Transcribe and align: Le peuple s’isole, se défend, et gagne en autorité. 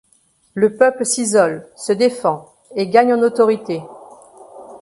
Le 0.55 0.75
peuple 0.77 1.05
s’isole, 1.05 1.67
se 1.75 1.93
défend, 1.93 2.51
et 2.75 2.87
gagne 2.87 3.13
en 3.13 3.21
autorité. 3.21 3.83